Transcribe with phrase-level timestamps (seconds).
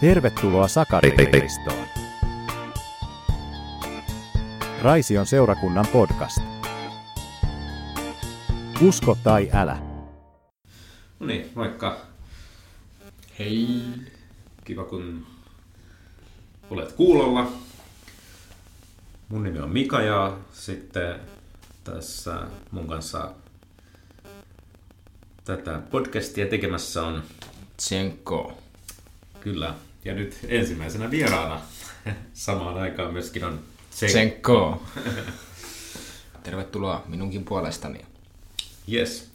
[0.00, 1.86] Tervetuloa Sakaristoon.
[4.82, 6.38] Raision seurakunnan podcast.
[8.80, 9.78] Usko tai älä.
[11.20, 12.00] No niin, moikka.
[13.38, 13.82] Hei.
[14.64, 15.26] Kiva kun
[16.70, 17.52] olet kuulolla.
[19.28, 21.20] Mun nimi on Mika ja sitten
[21.84, 22.36] tässä
[22.70, 23.32] mun kanssa
[25.44, 27.22] tätä podcastia tekemässä on
[27.76, 28.58] Tsenko.
[29.40, 29.74] kyllä.
[30.06, 31.60] Ja nyt ensimmäisenä vieraana
[32.32, 33.60] samaan aikaan myöskin on
[33.90, 34.82] Tsenko.
[36.42, 38.00] Tervetuloa minunkin puolestani.
[38.92, 39.30] Yes.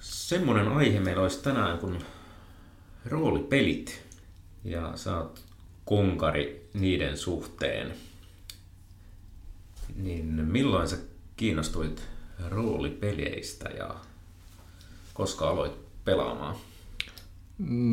[0.00, 1.98] Semmonen aihe meillä olisi tänään kuin
[3.04, 4.02] roolipelit.
[4.64, 5.44] Ja sä oot
[5.84, 7.94] konkari niiden suhteen.
[9.96, 10.96] Niin milloin sä
[11.36, 12.02] kiinnostuit
[12.48, 13.94] roolipeleistä ja
[15.14, 16.56] koska aloit pelaamaan?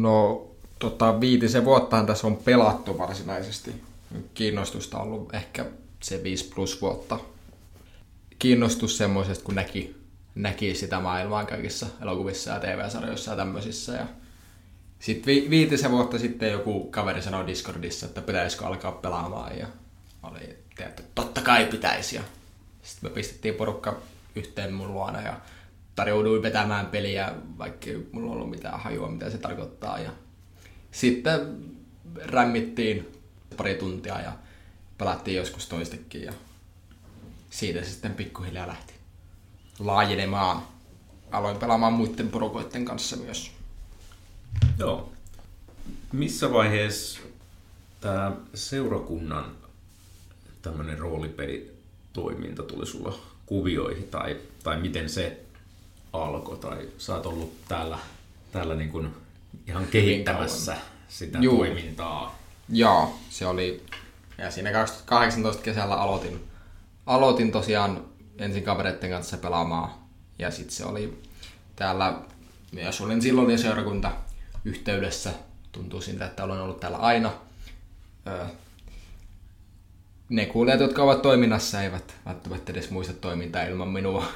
[0.02, 0.47] No,
[0.80, 3.83] tota, viitisen vuottahan tässä on pelattu varsinaisesti.
[4.33, 5.66] Kiinnostusta on ollut ehkä
[6.03, 7.19] se 5 plus vuotta.
[8.39, 9.95] Kiinnostus semmoisesta, kun näki,
[10.36, 13.94] näki sitä maailmaa kaikissa elokuvissa ja TV-sarjoissa ja tämmöisissä.
[13.94, 14.08] Ja
[15.00, 19.58] sitten vi- viitisen vuotta sitten joku kaveri sanoi Discordissa, että pitäisikö alkaa pelaamaan.
[19.58, 19.67] Ja
[20.23, 22.16] oli, että totta kai pitäisi.
[22.16, 22.22] Ja
[22.84, 23.97] sitten me pistettiin porukka
[24.36, 25.39] yhteen mun luona ja
[25.95, 30.00] tarjouduin vetämään peliä, vaikka mulla ollut mitään hajua, mitä se tarkoittaa.
[30.00, 30.12] Ja
[30.98, 31.58] sitten
[32.16, 33.08] rämmittiin
[33.58, 34.31] pari tuntia ja
[34.98, 36.34] pelattiin joskus toistekin ja
[37.50, 38.94] siitä sitten pikkuhiljaa lähti
[39.80, 40.62] laajenemaan.
[41.31, 43.52] Aloin pelaamaan muiden porukoiden kanssa myös.
[44.80, 45.12] Joo.
[46.12, 47.20] Missä vaiheessa
[48.02, 49.52] tämä seurakunnan
[50.62, 55.40] tämmöinen roolipelitoiminta tuli sulla kuvioihin tai, tai miten se
[56.14, 58.00] alkoi tai sä oot ollut täällä,
[58.52, 59.27] täällä niin kuin
[59.67, 61.58] ihan kehittämässä sitä Juu.
[61.58, 62.40] toimintaa.
[62.70, 63.84] Joo, se oli,
[64.38, 66.47] ja siinä 2018 kesällä aloitin,
[67.06, 68.06] aloitin tosiaan
[68.38, 69.91] ensin kavereiden kanssa pelaamaan,
[70.40, 71.22] ja sitten se oli
[71.75, 72.19] täällä,
[72.72, 74.12] myös olin silloin jo seurakunta
[74.66, 75.34] yhteydessä,
[75.72, 77.34] tuntuu siltä, että olen ollut täällä aina.
[80.30, 84.25] Ne kuulijat, jotka ovat toiminnassa, eivät välttämättä edes muista toimintaa ilman minua.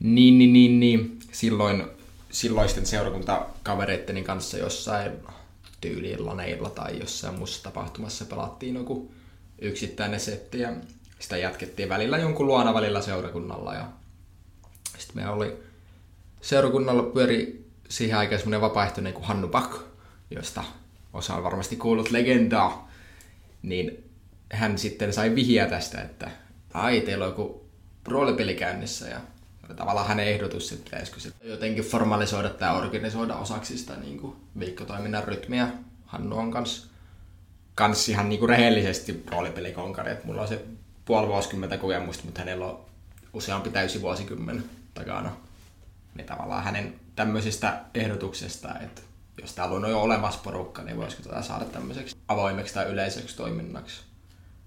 [0.00, 1.18] niin, niin, niin, niin.
[1.32, 1.84] Silloin,
[2.34, 5.12] silloisten seurakuntakavereitteni kanssa jossain
[5.80, 9.12] tyyliin laneilla tai jossain muussa tapahtumassa pelattiin joku
[9.58, 10.72] yksittäinen setti ja
[11.18, 13.88] sitä jatkettiin välillä jonkun luona välillä seurakunnalla ja
[14.98, 15.62] sitten meillä oli
[16.40, 19.76] seurakunnalla pyöri siihen aikaan semmoinen vapaaehtoinen kuin Hannu Pak,
[20.30, 20.64] josta
[21.12, 22.90] osa on varmasti kuullut legendaa,
[23.62, 24.10] niin
[24.52, 26.30] hän sitten sai vihjeä tästä, että
[26.72, 27.68] ai, teillä on joku
[28.08, 29.20] roolipeli käynnissä ja
[29.76, 35.24] tavallaan hänen ehdotus, että pitäisikö se jotenkin formalisoida tai organisoida osaksi sitä niin kuin viikkotoiminnan
[35.24, 35.68] rytmiä.
[36.06, 36.90] Hannu on kans,
[37.74, 40.64] kans ihan niin kuin rehellisesti roolipelikonkari, että mulla on se
[41.04, 42.84] puoli vuosikymmentä kokemusta, mutta hänellä on
[43.32, 44.64] useampi täysi vuosikymmen
[44.94, 45.32] takana.
[46.14, 49.02] Niin tavallaan hänen tämmöisestä ehdotuksesta, että
[49.42, 54.00] jos täällä on jo olemassa porukka, niin voisiko tätä saada tämmöiseksi avoimeksi tai yleiseksi toiminnaksi.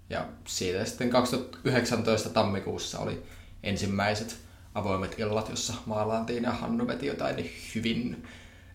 [0.10, 3.24] Ja siitä sitten 2019 tammikuussa oli
[3.64, 4.47] ensimmäiset
[4.78, 8.28] avoimet illat, jossa maalaantiin ja Hannu veti jotain hyvin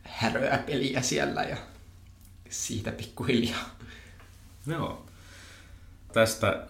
[0.03, 1.57] häröä peliä siellä ja
[2.51, 3.77] siitä pikkuhiljaa.
[4.67, 5.07] Joo.
[6.13, 6.67] Tästä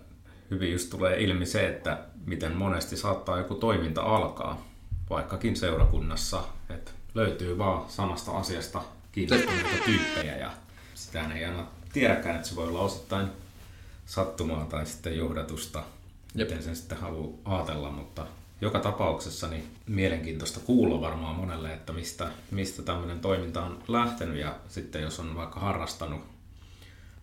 [0.51, 4.67] hyvin just tulee ilmi se, että miten monesti saattaa joku toiminta alkaa,
[5.11, 8.83] vaikkakin seurakunnassa, että löytyy vaan samasta asiasta
[9.13, 10.51] kiinnostuneita tyyppejä ja
[10.95, 13.29] sitä ei aina tiedäkään, että se voi olla osittain
[14.07, 15.83] sattumaa tai sitten johdatusta,
[16.35, 16.49] Jep.
[16.49, 18.27] miten sen sitten haluaa ajatella, mutta
[18.63, 24.57] joka tapauksessa niin mielenkiintoista kuulla varmaan monelle, että mistä, mistä tämmöinen toiminta on lähtenyt ja
[24.69, 26.21] sitten jos on vaikka harrastanut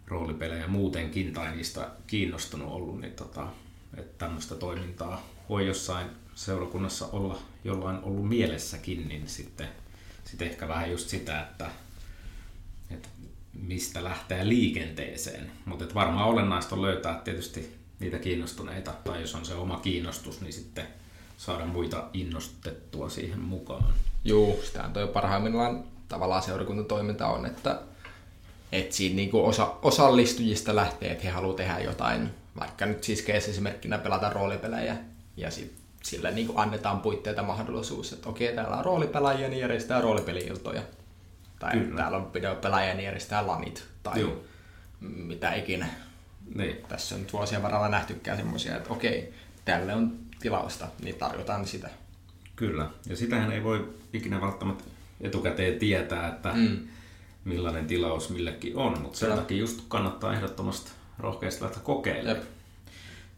[0.07, 3.47] roolipelejä muutenkin tai niistä kiinnostunut ollut, niin tota,
[3.97, 9.67] että tämmöistä toimintaa voi jossain seurakunnassa olla jollain ollut mielessäkin, niin sitten,
[10.25, 11.71] sitten ehkä vähän just sitä, että,
[12.91, 13.09] että
[13.53, 15.51] mistä lähtee liikenteeseen.
[15.65, 20.53] Mutta varmaan olennaista on löytää tietysti niitä kiinnostuneita, tai jos on se oma kiinnostus, niin
[20.53, 20.98] sitten
[21.39, 23.93] saada muita innostettua siihen mukaan.
[24.25, 27.79] Juu, sitähän toi parhaimmillaan tavallaan seurakuntatoiminta on, että,
[28.71, 33.97] että siinä niinku osa, osallistujista lähtee, että he haluaa tehdä jotain, vaikka nyt siis esimerkkinä
[33.97, 34.97] pelata roolipelejä,
[35.37, 40.81] ja sit sille niinku annetaan puitteita mahdollisuus, että okei, täällä on roolipelaajia, niin järjestää roolipeli-iltoja.
[41.59, 41.95] Tai Kyllä.
[41.95, 44.45] Täällä on videopelaajia, niin järjestää lanit, tai Juu.
[44.99, 45.87] mitä ikinä.
[46.55, 49.33] Niin, Tässä on nyt vuosien varrella nähtykään semmoisia, että okei,
[49.65, 51.89] tälle on tilausta, niin tarjotaan sitä.
[52.55, 52.87] kyllä.
[53.09, 54.83] Ja sitähän ei voi ikinä välttämättä
[55.21, 56.77] etukäteen tietää, että mm.
[57.45, 62.37] millainen tilaus millekin on, mutta sen takia just kannattaa ehdottomasti rohkeasti lähteä kokeilemaan.
[62.37, 62.45] Jep.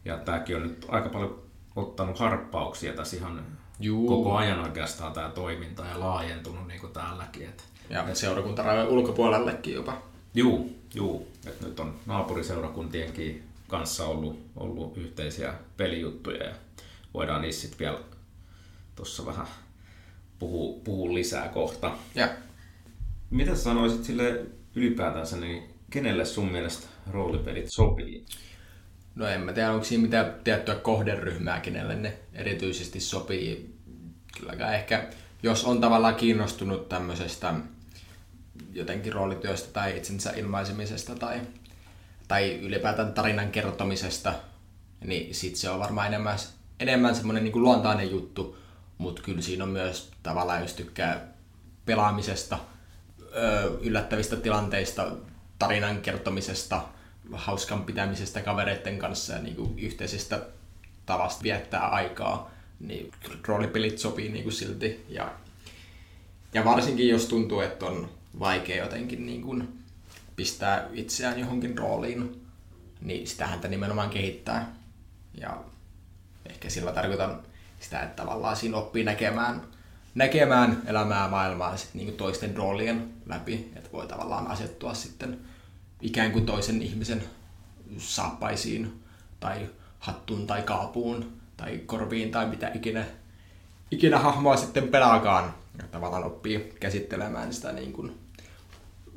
[0.04, 1.42] Ja tämäkin on nyt aika paljon
[1.76, 3.46] ottanut harppauksia tässä ihan
[3.80, 4.08] Juu.
[4.08, 7.42] koko ajan oikeastaan tämä toiminta ja laajentunut niin kuin täälläkin.
[7.48, 10.02] Et, Ja seurakuntarajojen ulkopuolellekin jopa.
[10.34, 11.28] juu, juu.
[11.46, 16.54] Et nyt on naapuriseurakuntienkin kanssa ollut, ollut yhteisiä pelijuttuja ja
[17.14, 17.98] voidaan niissä sitten vielä
[18.96, 19.46] tuossa vähän
[20.38, 21.96] puhua, puhua lisää kohta.
[22.14, 22.28] Ja
[23.30, 28.24] Mitä sanoisit sille ylipäätänsä, niin kenelle sun mielestä roolipelit sopii?
[29.14, 33.74] No en mä tiedä, onko siinä mitään tiettyä kohderyhmää, kenelle ne erityisesti sopii.
[34.38, 35.08] Kylläkään ehkä,
[35.42, 37.54] jos on tavallaan kiinnostunut tämmöisestä
[38.72, 41.40] jotenkin roolityöstä tai itsensä ilmaisemisesta tai,
[42.28, 44.34] tai ylipäätään tarinan kertomisesta,
[45.04, 46.38] niin sit se on varmaan enemmän,
[46.82, 48.56] enemmän semmoinen niin luontainen juttu,
[48.98, 51.26] mutta kyllä siinä on myös tavallaan, jos tykkää
[51.86, 52.58] pelaamisesta,
[53.80, 55.12] yllättävistä tilanteista,
[55.58, 56.82] tarinan kertomisesta,
[57.32, 60.46] hauskan pitämisestä kavereiden kanssa ja niin kuin yhteisestä
[61.06, 62.50] tavasta viettää aikaa,
[62.80, 63.10] niin
[63.46, 65.04] roolipelit sopii niin kuin silti.
[65.08, 65.32] Ja,
[66.54, 69.78] ja varsinkin jos tuntuu, että on vaikea jotenkin niin kuin
[70.36, 72.46] pistää itseään johonkin rooliin,
[73.00, 74.74] niin sitä häntä nimenomaan kehittää.
[75.40, 75.64] Ja
[76.46, 77.42] ehkä sillä tarkoitan
[77.80, 79.62] sitä, että tavallaan siinä oppii näkemään,
[80.14, 85.38] näkemään elämää maailmaa sit niin toisten roolien läpi, että voi tavallaan asettua sitten
[86.00, 87.24] ikään kuin toisen ihmisen
[87.98, 89.02] saappaisiin
[89.40, 89.68] tai
[89.98, 93.04] hattuun tai kaapuun tai korviin tai mitä ikinä,
[93.90, 95.54] ikinä hahmoa sitten pelaakaan.
[95.78, 98.18] Ja tavallaan oppii käsittelemään sitä niin kuin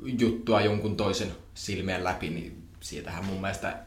[0.02, 3.85] juttua jonkun toisen silmien läpi, niin siitähän mun mielestä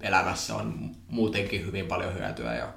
[0.00, 2.72] elämässä on muutenkin hyvin paljon hyötyä ja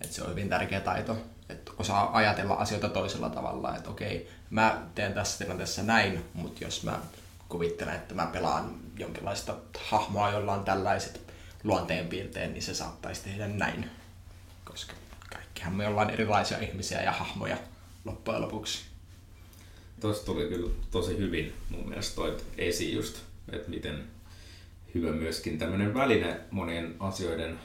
[0.00, 1.18] että se on hyvin tärkeä taito,
[1.48, 6.82] että osaa ajatella asioita toisella tavalla, että okei, mä teen tässä tilanteessa näin, mutta jos
[6.82, 7.00] mä
[7.48, 9.54] kuvittelen, että mä pelaan jonkinlaista
[9.90, 11.20] hahmoa, jolla on tällaiset
[11.64, 13.90] luonteenpiirteet, niin se saattaisi tehdä näin,
[14.64, 14.92] koska
[15.32, 17.56] kaikkihan me ollaan erilaisia ihmisiä ja hahmoja
[18.04, 18.84] loppujen lopuksi.
[20.00, 23.18] Tuossa tuli kyllä tosi hyvin mun mielestä toit esiin just,
[23.52, 24.04] että miten
[24.94, 27.58] hyvä myöskin tämmöinen väline monien asioiden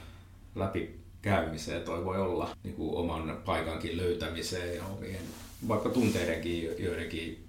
[0.54, 5.20] läpikäymiseen toi voi olla niin kuin oman paikankin löytämiseen ja omien
[5.68, 7.44] vaikka tunteidenkin joidenkin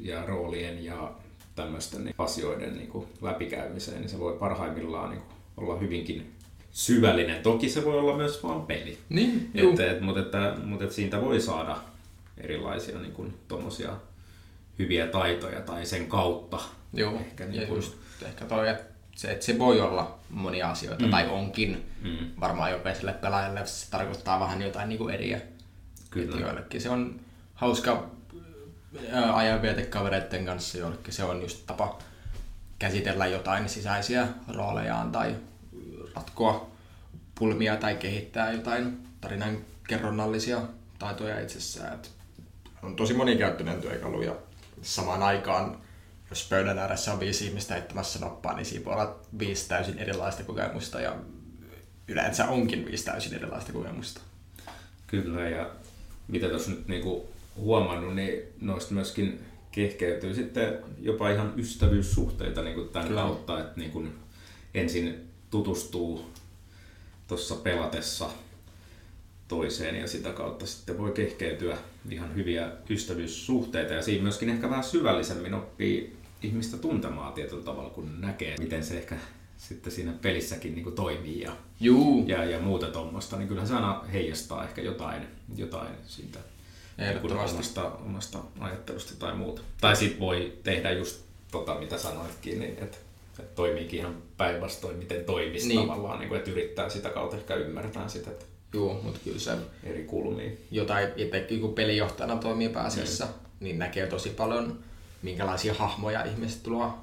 [0.00, 1.12] ja roolien ja
[1.54, 6.32] tämmöisten niin asioiden niin kuin läpikäymiseen, niin se voi parhaimmillaan niin kuin olla hyvinkin
[6.70, 7.42] syvällinen.
[7.42, 8.98] Toki se voi olla myös vaan peli.
[9.08, 9.72] Niin, juu.
[9.72, 11.76] Et, et, mutta, että, mutta että siitä voi saada
[12.38, 13.96] erilaisia niin kuin, tommosia
[14.78, 16.60] hyviä taitoja tai sen kautta.
[16.92, 17.96] Joo, Ehkä niin kuin- just
[18.26, 21.10] ehkä toi, että se, että se voi olla monia asioita, mm.
[21.10, 21.90] tai onkin.
[22.02, 22.40] Mm.
[22.40, 25.40] Varmaan jokaiselle pelaajalle se tarkoittaa vähän jotain niin kuin eriä.
[26.10, 26.34] Kyllä.
[26.34, 27.20] Et joillekin se on
[27.54, 28.10] hauska
[29.12, 31.98] ää, ajanviete kavereiden kanssa, joillekin se on just tapa
[32.78, 35.36] käsitellä jotain sisäisiä roolejaan tai
[36.14, 36.70] ratkoa
[37.34, 40.60] pulmia tai kehittää jotain tarinan kerronnallisia
[40.98, 41.94] taitoja itsessään.
[41.94, 42.10] Et
[42.82, 44.34] on tosi monikäyttöinen työkalu ja
[44.82, 45.76] samaan aikaan,
[46.30, 50.42] jos pöydän ääressä on viisi ihmistä heittämässä noppaa, niin siinä voi olla viisi täysin erilaista
[50.42, 51.16] kokemusta ja
[52.08, 54.20] yleensä onkin viisi täysin erilaista kokemusta.
[55.06, 55.70] Kyllä, ja
[56.28, 59.40] mitä tuossa nyt niinku huomannut, niin noista myöskin
[59.72, 63.20] kehkeytyy sitten jopa ihan ystävyyssuhteita niin kuin tämän Kyllä.
[63.20, 64.18] kautta, että niin kuin
[64.74, 66.30] ensin tutustuu
[67.28, 68.30] tuossa pelatessa
[69.48, 71.78] toiseen ja sitä kautta sitten voi kehkeytyä
[72.10, 78.20] ihan hyviä ystävyyssuhteita ja siinä myöskin ehkä vähän syvällisemmin oppii ihmistä tuntemaan tietyllä tavalla, kun
[78.20, 79.16] näkee, miten se ehkä
[79.56, 84.04] sitten siinä pelissäkin niin toimii ja, Juu, ja, ja muuta tuommoista, niin kyllähän se aina
[84.12, 85.22] heijastaa ehkä jotain,
[85.56, 86.38] jotain siitä
[87.52, 89.62] omasta, omasta ajattelusta tai muuta.
[89.80, 92.98] Tai sitten voi tehdä just tota, mitä sanoitkin, niin että
[93.38, 95.76] et toimiikin ihan päinvastoin, miten toimisi Niin.
[95.78, 95.88] niin.
[95.88, 99.52] tavallaan, niin kuin, että yrittää sitä kautta ehkä ymmärtää sitä että Juu, mutta kyllä se
[99.84, 100.50] eri kulmia.
[100.70, 103.30] jotain itsekin kun pelijohtajana toimii pääasiassa, mm.
[103.60, 104.78] niin näkee tosi paljon,
[105.22, 106.98] minkälaisia hahmoja ihmiset tulo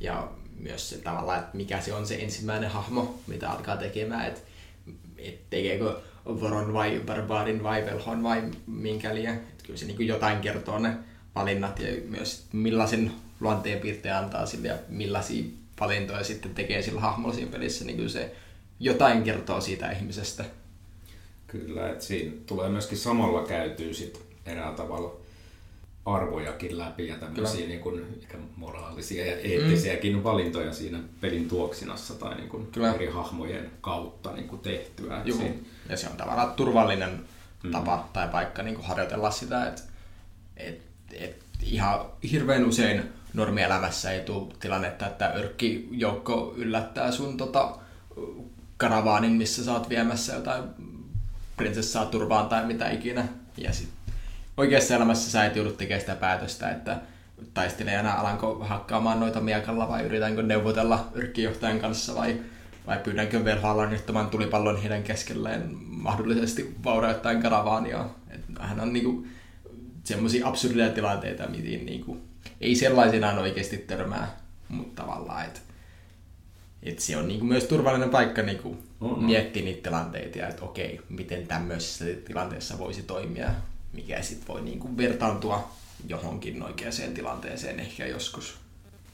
[0.00, 0.28] ja
[0.60, 4.40] myös se tavallaan, että mikä se on se ensimmäinen hahmo, mitä alkaa tekemään, että
[5.18, 9.34] et tekeekö Voron vai Barbaarin vai Velhon vai minkä liian.
[9.34, 10.96] Että kyllä se niin jotain kertoo ne
[11.34, 15.44] valinnat ja myös millaisen luonteenpiirteen antaa sille ja millaisia
[15.80, 18.36] valintoja sitten tekee sillä hahmolla siinä pelissä, niin kyllä se
[18.80, 20.44] jotain kertoo siitä ihmisestä.
[21.46, 25.16] Kyllä, että siinä tulee myöskin samalla käytyy sit eräällä tavalla
[26.14, 30.22] arvojakin läpi ja tämmöisiä niin kuin, ehkä moraalisia ja eettisiäkin mm.
[30.22, 32.92] valintoja siinä pelin tuoksinassa tai niin kuin Kyllä.
[32.94, 35.22] eri hahmojen kautta niin kuin tehtyä.
[35.24, 35.38] Joo.
[35.38, 35.54] siinä-
[35.88, 37.24] Ja se on tavallaan turvallinen
[37.62, 37.70] mm.
[37.70, 39.82] tapa tai paikka niin harjoitella sitä, että
[40.56, 42.00] et, et ihan
[42.30, 43.02] hirveän usein
[43.34, 47.76] normielämässä ei tule tilannetta, että örkkijoukko yllättää sun tota,
[48.76, 50.64] karavaanin, missä sä oot viemässä jotain
[51.56, 53.28] prinsessaa turvaan tai mitä ikinä.
[53.56, 53.88] Ja sit
[54.58, 57.00] oikeassa elämässä sä et joudu tekemään sitä päätöstä, että
[57.54, 62.40] taistelijana alanko hakkaamaan noita miekalla vai yritänkö neuvotella yrkkijohtajan kanssa vai,
[62.86, 68.04] vai pyydänkö velhoalla nyttämään tulipallon heidän keskelleen mahdollisesti vaurioittain karavaania.
[68.30, 69.26] Et hän on niinku
[70.04, 72.20] semmoisia absurdeja tilanteita, mihin niinku,
[72.60, 74.36] ei sellaisenaan oikeasti törmää,
[74.68, 75.60] mutta tavallaan, että
[76.82, 81.00] et se on niinku myös turvallinen paikka niinku On, miettiä niitä tilanteita ja että okei,
[81.08, 83.50] miten tämmöisessä tilanteessa voisi toimia,
[83.92, 85.70] mikä sitten voi niinku vertaantua
[86.06, 88.56] johonkin oikeaan tilanteeseen ehkä joskus.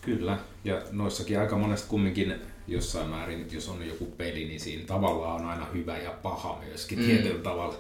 [0.03, 2.35] Kyllä, ja noissakin aika monesti kumminkin
[2.69, 6.99] jossain määrin, jos on joku peli, niin siinä tavallaan on aina hyvä ja paha myöskin
[6.99, 7.05] mm.
[7.05, 7.79] tietyllä tavalla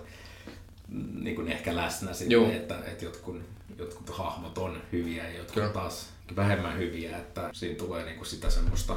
[1.14, 3.40] niin kuin ehkä läsnä sitten, että, että jotkut,
[3.78, 5.68] jotkut hahmot on hyviä ja jotkut Kyllä.
[5.68, 8.96] taas vähemmän hyviä, että siinä tulee niin kuin sitä semmoista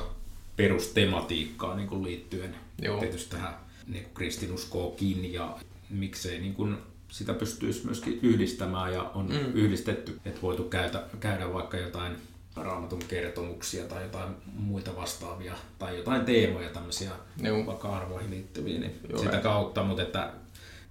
[0.55, 2.99] perustematiikkaa niin kuin liittyen Joo.
[2.99, 3.53] tietysti tähän
[3.87, 5.57] niin kuin kristinuskoakin ja
[5.89, 6.77] miksei niin kuin
[7.09, 9.53] sitä pystyisi myöskin yhdistämään ja on mm.
[9.53, 12.15] yhdistetty, että voitu käydä, käydä vaikka jotain
[12.55, 17.11] raamatun kertomuksia tai jotain muita vastaavia tai jotain teemoja tämmöisiä
[17.41, 17.65] Joo.
[17.65, 20.31] vaikka arvoihin liittyviä, niin Joo, sitä kautta, mutta että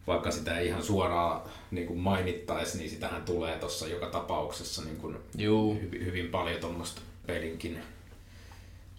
[0.07, 4.97] vaikka sitä ei ihan suoraan niin kuin mainittaisi, niin sitähän tulee tuossa joka tapauksessa niin
[4.97, 5.75] kuin Juu.
[5.75, 7.79] hyvin, hyvin paljon tuommoista pelinkin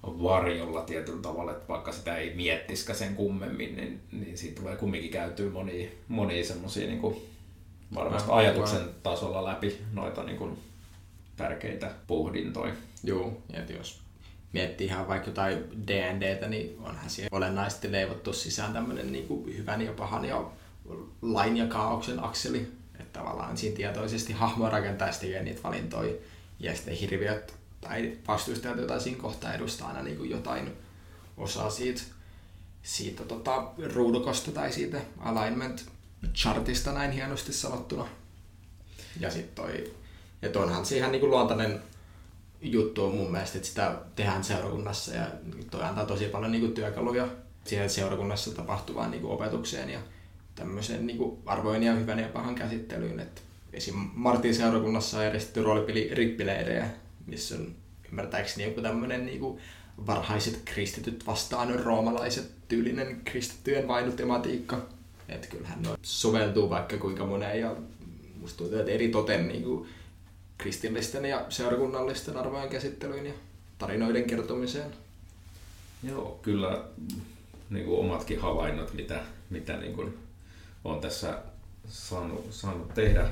[0.08, 5.12] varjolla tietyllä tavalla, että vaikka sitä ei miettisikään sen kummemmin, niin, niin siitä tulee kumminkin
[5.12, 7.02] käytyä monia, monia semmoisia niin
[7.96, 8.46] varmasti Aivan.
[8.46, 10.58] ajatuksen tasolla läpi noita niin kuin
[11.36, 12.74] tärkeitä pohdintoja.
[13.04, 14.00] Joo, ja jos
[14.54, 19.92] miettii ihan vaikka jotain D&Dtä, niin onhan siihen olennaisesti leivottu sisään tämmöinen niin hyvän ja
[19.92, 20.52] pahan ja
[21.22, 22.68] lain ja kaauksen akseli.
[23.00, 26.14] Että tavallaan siinä tietoisesti hahmo rakentaa sitten niitä valintoja
[26.60, 30.72] ja sitten hirviöt tai vastustajat, joita siinä kohtaa edustaa aina niin kuin jotain
[31.38, 32.02] osaa siitä,
[32.84, 35.86] siitä tota, ruudukosta tai siitä alignment
[36.34, 38.08] chartista näin hienosti sanottuna.
[39.20, 39.94] Ja sitten toi,
[40.42, 41.82] että onhan se ihan niinku luontainen
[42.62, 45.28] juttu on mun mielestä, että sitä tehdään seurakunnassa ja
[45.72, 47.28] toi antaa tosi paljon niinku työkaluja
[47.66, 50.00] siihen seurakunnassa tapahtuvaan niinku opetukseen ja
[50.56, 53.20] tämmöiseen niinku arvojen ja hyvän ja pahan käsittelyyn.
[53.20, 53.44] Et
[53.74, 53.96] esim.
[54.14, 56.90] Martin seurakunnassa on järjestetty roolipeli rippileirejä,
[57.28, 57.76] missä on
[58.10, 59.60] ymmärtääkseni joku tämmöinen niinku
[60.08, 64.86] varhaiset kristityt vastaan roomalaiset tyylinen kristittyjen vainutematiikka.
[65.30, 67.76] Että kyllähän ne soveltuu vaikka kuinka moneen ja
[68.42, 69.90] musta tuntuu, että eri toten niin kuin
[70.58, 73.34] kristillisten ja seurakunnallisten arvojen käsittelyyn ja
[73.78, 74.92] tarinoiden kertomiseen.
[76.04, 76.84] Joo, kyllä
[77.70, 79.20] niin kuin omatkin havainnot, mitä,
[79.50, 80.18] mitä niin kuin
[80.84, 81.42] olen tässä
[81.90, 83.30] saanut, saanut tehdä,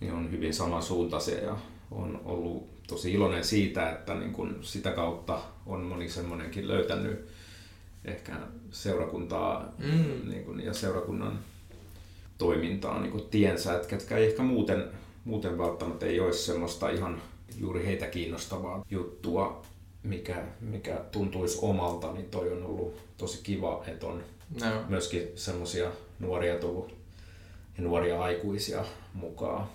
[0.00, 1.56] niin on hyvin samansuuntaisia ja
[1.90, 7.28] on ollut tosi iloinen siitä, että niin kuin sitä kautta on moni semmoinenkin löytänyt
[8.04, 8.32] ehkä
[8.70, 10.28] seurakuntaa Mm.
[10.30, 11.38] niin kuin, ja seurakunnan
[12.38, 14.84] toimintaa niin kuin tiensä, että ketkä ei ehkä muuten,
[15.24, 17.22] muuten välttämättä ei olisi semmoista ihan
[17.60, 19.62] juuri heitä kiinnostavaa juttua,
[20.02, 24.22] mikä, mikä tuntuisi omalta, niin toi on ollut tosi kiva, että on
[24.60, 24.66] No.
[24.88, 26.94] myöskin semmoisia nuoria tullut
[27.78, 28.84] ja nuoria aikuisia
[29.14, 29.66] mukaan.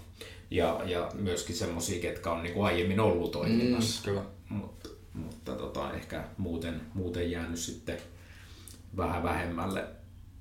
[0.51, 4.01] Ja, ja myöskin semmoisia, ketkä on niinku aiemmin ollut toiminnassa.
[4.01, 4.23] Mm, kyllä.
[4.49, 7.97] Mutta, mutta tota, ehkä muuten, muuten jäänyt sitten
[8.97, 9.83] vähän vähemmälle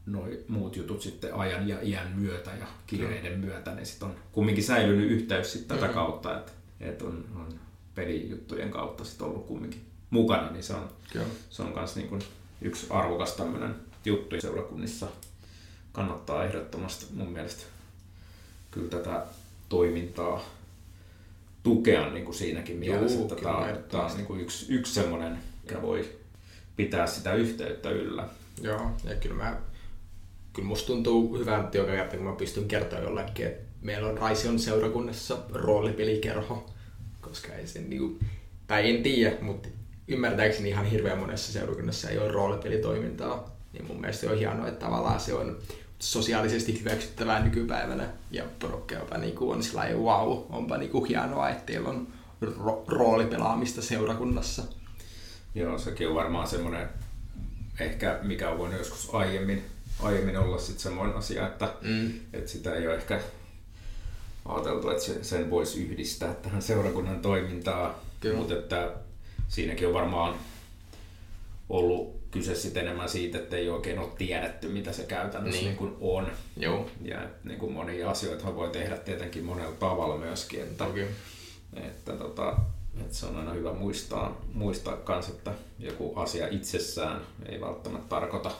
[0.06, 4.64] noi muut jutut sitten ajan ja iän myötä ja kiireiden myötä, niin sitten on kumminkin
[4.64, 5.94] säilynyt yhteys sitten tätä Mhm.
[5.94, 7.60] kautta, että, että on, on
[7.94, 11.26] pelijuttujen kautta sitten ollut kumminkin mukana, niin se on, Kyllä.
[11.50, 12.22] se on myös niin kuin
[12.62, 15.06] yksi arvokas tämmöinen juttu seurakunnissa.
[15.92, 17.62] Kannattaa ehdottomasti mun mielestä
[18.70, 19.26] kyllä tätä
[19.68, 20.44] toimintaa
[21.62, 23.90] tukea niin kuin siinäkin mielessä, että kyllä, tämä, on- ehdottomasti.
[23.92, 26.08] tämä on niin kuin yksi, yksi semmoinen, mikä voi
[26.76, 28.28] pitää sitä yhteyttä yllä.
[28.62, 29.56] Joo, ja kyllä, mä,
[30.52, 34.58] kyllä musta tuntuu hyvältä joka kerta, kun mä pystyn kertoa jollekin, että meillä on Raision
[34.58, 36.70] seurakunnassa roolipelikerho,
[37.20, 38.18] koska ei sen niinku,
[38.66, 39.68] tai en tiedä, mutta
[40.08, 45.20] ymmärtääkseni ihan hirveän monessa seurakunnassa ei ole roolipelitoimintaa, niin mun mielestä on hienoa, että tavallaan
[45.20, 45.58] se on
[45.98, 51.88] sosiaalisesti hyväksyttävää nykypäivänä ja porukka niinku on sillä lailla, wow, onpa niinku hienoa, että teillä
[51.88, 52.08] on
[52.42, 54.62] ro- roolipelaamista seurakunnassa.
[55.54, 56.88] Joo, sekin on varmaan semmoinen,
[57.80, 59.64] ehkä mikä on voinut joskus aiemmin,
[60.02, 62.12] aiemmin olla sitten semmoinen asia, että, Mm.
[62.32, 63.20] että sitä ei ole ehkä
[64.44, 67.94] ajateltu, että se- sen voisi yhdistää tähän seurakunnan toimintaan,
[68.36, 68.90] mutta että
[69.48, 70.34] siinäkin on varmaan
[71.68, 75.66] ollut kyse sitten enemmän siitä, että ei oikein ole tiedetty, mitä se käytännössä Niin.
[75.66, 75.76] niin.
[75.76, 76.26] kuin on.
[76.56, 81.04] Joo, Ja että niin kuin monia asioita voi tehdä tietenkin monella tavalla myöskin, että, toki.
[81.76, 82.56] että tota,
[83.04, 88.50] Et se on aina hyvä muistaa, muistaa kans, että joku asia itsessään ei välttämättä tarkoita,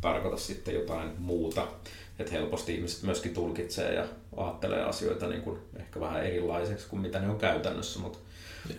[0.00, 1.66] tarkoita sitten jotain muuta.
[2.18, 4.04] Että helposti ihmiset myöskin tulkitsee ja
[4.36, 8.00] ajattelee asioita niin kuin ehkä vähän erilaiseksi kuin mitä ne on käytännössä.
[8.00, 8.18] Mutta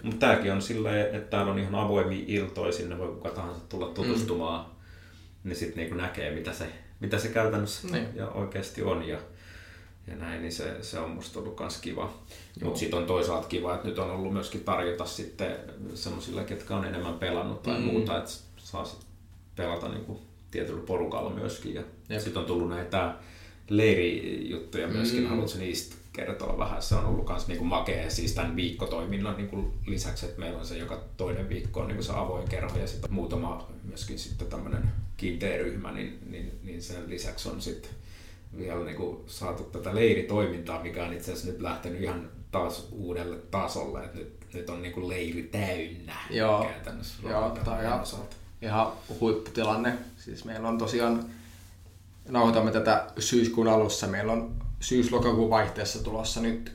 [0.03, 3.88] mut tämäkin on silleen, että täällä on ihan avoimia iltoja, sinne voi kuka tahansa tulla
[3.88, 4.65] tutustumaan.
[4.65, 4.72] Mm.
[5.50, 6.65] Niin sitten niin näkee, mitä se,
[7.00, 8.08] mitä se käytännössä Niin.
[8.15, 9.08] ja oikeasti on.
[9.08, 9.17] Ja,
[10.08, 12.13] ja näin, niin se, se on musta ollut kans kiva.
[12.63, 15.56] Mutta sitten on toisaalta kiva, että nyt on ollut myöskin tarjota sitten
[15.94, 17.86] semmoisille, ketkä on enemmän pelannut tai Mm.
[17.86, 17.91] mm.
[17.91, 19.00] muuta, että saa sit
[19.56, 21.75] pelata niinku tietyllä porukalla myöskin.
[22.10, 23.15] Ja sitten on tullut näitä
[23.70, 25.24] leirijuttuja myöskin, Mm.
[25.25, 25.29] mm.
[25.29, 26.81] haluatko niistä kertoa vähän?
[26.81, 30.77] Se on ollut myös niinku makea siis tämän viikkotoiminnan niinku lisäksi, että meillä on se
[30.77, 35.57] joka toinen viikko on niinku se avoin kerho ja sitten muutama myöskin sitten tämmöinen kiinteä
[35.57, 37.91] ryhmä, niin, niin, niin sen lisäksi on sitten
[38.57, 44.03] vielä niinku saatu tätä leiritoimintaa, mikä on itse asiassa nyt lähtenyt ihan taas uudelle tasolle,
[44.03, 46.63] että nyt, nyt on niinku leiri täynnä Joo.
[46.63, 47.29] käytännössä.
[47.29, 48.27] Joo, tää on
[48.62, 49.93] ihan huipputilanne.
[50.17, 51.25] Siis meillä on tosiaan,
[52.29, 56.72] nauhoitamme tätä syyskuun alussa, meillä on syys-lokakuun vaihteessa tulossa nyt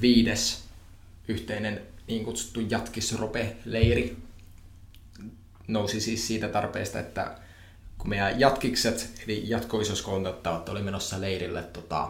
[0.00, 0.64] viides
[1.28, 4.16] yhteinen niin kutsuttu jatkisrope-leiri.
[5.68, 7.38] Nousi siis siitä tarpeesta, että
[7.98, 12.08] kun meidän jatkikset, eli jatkoisoskoulutettavat, oli menossa leirille tota,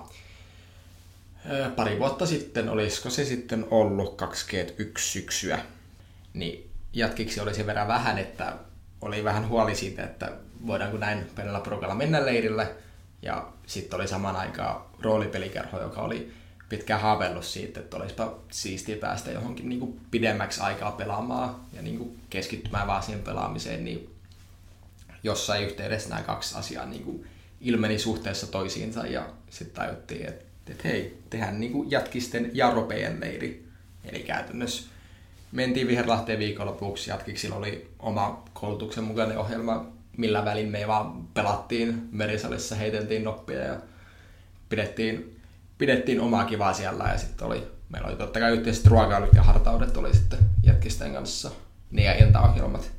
[1.76, 5.58] pari vuotta sitten, olisiko se sitten ollut 21 syksyä,
[6.34, 8.56] niin jatkiksi oli sen verran vähän, että
[9.00, 10.32] oli vähän huoli siitä, että
[10.66, 12.74] voidaanko näin pienellä porukalla mennä leirille.
[13.26, 16.32] Ja sitten oli saman aikaan roolipelikerho, joka oli
[16.68, 21.98] pitkään haaveillut siitä, että olisipa siistiä päästä johonkin niin kuin pidemmäksi aikaa pelaamaan ja niin
[21.98, 24.10] kuin keskittymään vaan siihen pelaamiseen, niin
[25.22, 27.26] jossain yhteydessä nämä kaksi asiaa niin kuin
[27.60, 32.74] ilmeni suhteessa toisiinsa ja sitten tajuttiin, että, että hei, tehdään niin kuin jatkisten ja
[33.20, 33.66] leiri.
[34.04, 34.88] Eli käytännössä
[35.52, 42.74] mentiin Viherlahteen viikonlopuksi, jatkiksilla oli oma koulutuksen mukainen ohjelma, millä välin me vaan pelattiin merisalissa,
[42.74, 43.76] heiteltiin noppia ja
[44.68, 45.40] pidettiin,
[45.78, 49.96] pidettiin omaa kivaa siellä ja sitten oli, meillä oli totta kai yhteiset ruokailut ja hartaudet
[49.96, 51.50] oli sitten jätkisten kanssa,
[51.90, 52.90] ne ja iltaohjelmat.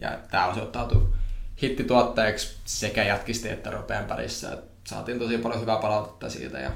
[0.00, 1.08] Ja tämä osoittautui
[1.62, 4.52] hittituotteeksi sekä jätkisten että ropean parissa.
[4.52, 6.70] Et saatiin tosi paljon hyvää palautetta siitä ja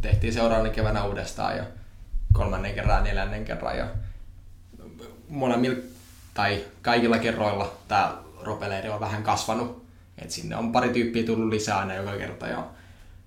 [0.00, 1.64] tehtiin seuraavana keväänä uudestaan ja
[2.32, 3.78] kolmannen kerran neljännen kerran.
[3.78, 3.86] Ja
[5.28, 5.82] molemmilla
[6.34, 9.84] tai kaikilla kerroilla tämä ropeleiri on vähän kasvanut.
[10.18, 12.46] Et sinne on pari tyyppiä tullut lisää aina joka kerta.
[12.46, 12.66] Ja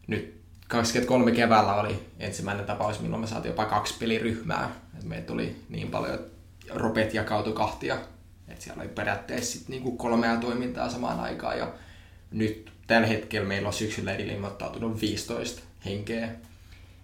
[0.07, 4.71] nyt 23 keväällä oli ensimmäinen tapaus, milloin me saatiin jopa kaksi peliryhmää.
[4.97, 6.31] Et meitä tuli niin paljon, että
[6.73, 7.97] ropet jakautui kahtia.
[8.47, 11.57] Et siellä oli periaatteessa sit niinku kolmea toimintaa samaan aikaan.
[11.57, 11.73] Ja
[12.31, 16.29] nyt tällä hetkellä meillä on syksyllä ilmoittautunut 15 henkeä,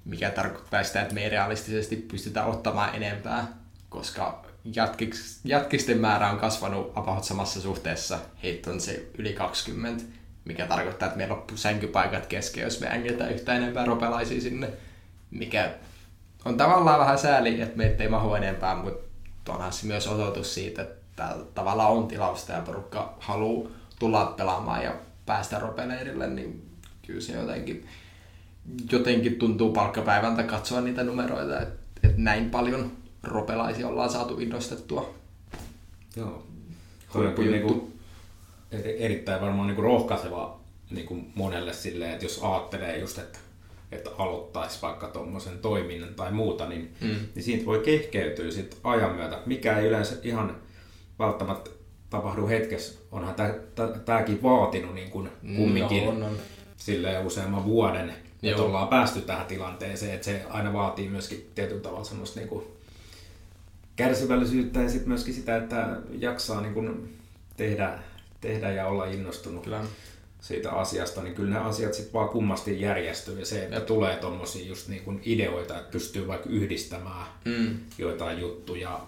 [0.05, 3.47] mikä tarkoittaa sitä, että me ei realistisesti pystytä ottamaan enempää,
[3.89, 8.19] koska jatkiks, jatkisten määrä on kasvanut about samassa suhteessa.
[8.43, 10.03] Heitä on se yli 20,
[10.45, 14.69] mikä tarkoittaa, että meillä loppuu sänkypaikat kesken, jos me ängetään yhtä enempää ropelaisia sinne,
[15.31, 15.73] mikä
[16.45, 20.81] on tavallaan vähän sääli, että meitä ei mahu enempää, mutta onhan se myös osoitus siitä,
[20.81, 24.95] että täällä tavallaan on tilausta ja porukka haluaa tulla pelaamaan ja
[25.25, 26.69] päästä ropeleirille, niin
[27.07, 27.87] kyllä se jotenkin,
[28.91, 32.91] jotenkin tuntuu palkkapäivältä katsoa niitä numeroita, että, että näin paljon
[33.23, 35.13] ropelaisia ollaan saatu innostettua.
[36.15, 36.43] Joo.
[37.13, 37.91] Toi on kyllä niinku
[38.71, 40.59] eri- erittäin varmaan niinku rohkaiseva
[40.91, 43.39] niinku monelle silleen, että jos ajattelee just, että,
[43.91, 47.15] että aloittaisi vaikka tuommoisen toiminnan tai muuta, niin, mm.
[47.35, 50.57] niin siitä voi kehkeytyä sit ajan myötä, mikä ei yleensä ihan
[51.19, 51.69] välttämättä
[52.09, 52.99] tapahdu hetkessä.
[53.11, 53.35] Onhan
[54.05, 56.37] tämäkin vaatinut niin kuin kumminkin No, on, on.
[56.77, 62.03] silleen useamman vuoden, että ollaan päästy tähän tilanteeseen, että se aina vaatii myöskin tietyllä tavalla
[62.03, 62.63] semmoista niin kuin
[63.95, 67.17] kärsivällisyyttä ja sitten myöskin sitä, että jaksaa niin kuin
[67.57, 67.99] tehdä,
[68.41, 69.81] tehdä ja olla innostunut Kyllä.
[70.41, 73.85] siitä asiasta, niin kyllä ne asiat sitten vaan kummasti järjestyy ja se, että Jep.
[73.85, 77.77] tulee tommosia just niin kuin ideoita, että pystyy vaikka yhdistämään Mm.
[77.97, 78.99] joitain juttuja,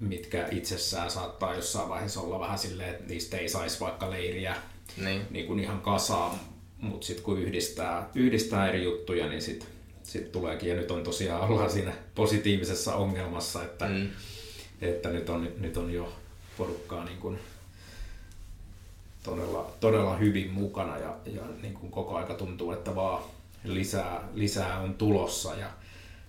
[0.00, 4.56] mitkä itsessään saattaa jossain vaiheessa olla vähän silleen, että niistä ei saisi vaikka leiriä
[5.04, 5.22] Niin.
[5.30, 6.36] niin kuin ihan kasaan,
[6.80, 9.68] mutta sitten kun yhdistää, yhdistää eri juttuja, niin sitten
[10.02, 13.94] sit tuleekin, ja nyt on tosiaan ollaan siinä positiivisessa ongelmassa, että, Mm.
[13.94, 14.08] mm.
[14.80, 16.12] että nyt, on, nyt on jo
[16.58, 17.38] porukkaa niin kuin
[19.22, 23.22] todella, todella hyvin mukana ja, ja niin kuin koko aika tuntuu, että vaan
[23.64, 25.66] lisää, lisää on tulossa ja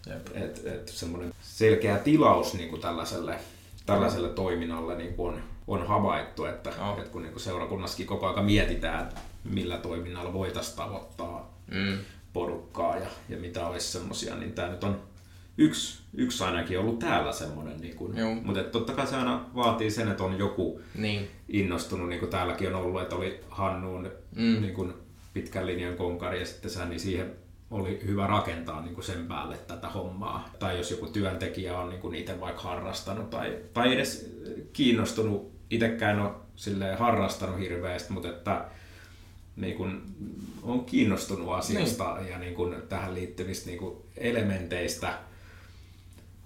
[0.07, 0.27] Jep.
[0.33, 3.35] et, et semmoinen selkeä tilaus niin kuin tällaiselle,
[3.85, 6.97] tällaiselle toiminnalle niin kuin on, on havaittu, että, Joo.
[7.01, 11.97] et kun niin kuin seurakunnassakin koko aika mietitään, että millä toiminnalla voitaisiin tavoittaa Mm.
[12.33, 15.01] Porukkaa ja, ja mitä olisi semmoisia, niin tämä nyt on
[15.57, 17.81] yksi, yksi ainakin ollut täällä semmoinen.
[17.81, 21.27] Niin kuin, mutta totta kai se aina vaatii sen, että on joku Niin.
[21.49, 24.61] innostunut, niin kuin täälläkin on ollut, että oli Hannuun mm.
[24.61, 24.93] niin kuin
[25.33, 27.31] pitkän linjan konkari ja sitten sä, niin siihen
[27.71, 30.49] oli hyvä rakentaa niin kuin sen päälle tätä hommaa.
[30.59, 34.35] Tai jos joku työntekijä on niin kuin itse vaikka harrastanut tai, tai edes
[34.73, 38.65] kiinnostunut, itsekään ole silleen harrastanut hirveästi, mutta että
[39.55, 40.01] niin kuin,
[40.63, 42.31] on kiinnostunut asiasta niin.
[42.31, 45.19] ja niin kuin, tähän liittyvistä niin kuin elementeistä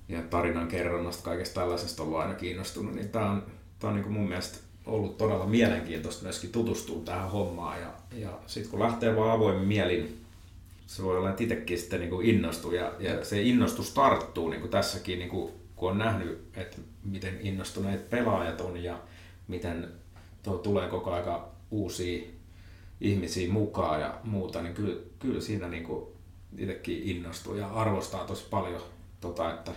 [0.10, 3.43] ja tarinan kerronnasta, kaikesta tällaisesta ollut aina kiinnostunut, niin tämä on,
[3.80, 8.39] tämä on niin kuin mun mielestä ollut todella mielenkiintoista myöskin tutustua tähän hommaan ja, ja
[8.48, 10.17] sitten kun lähtee vaan avoimin mielin,
[10.88, 14.62] se voi olla, että itsekin sitten niin kuin innostuu ja, ja se innostus tarttuu niin
[14.62, 19.00] kuin tässäkin, niin kuin, kun on nähnyt, että miten innostuneet pelaajat on ja
[19.48, 19.88] miten
[20.43, 22.28] tuo tulee koko aika uusia
[23.02, 26.06] ihmisiä mukaan ja muuta, niin kyllä, kyllä siinä niin kuin
[26.58, 28.82] itsekin innostuu ja arvostaa tosi paljon,
[29.22, 29.72] tota, että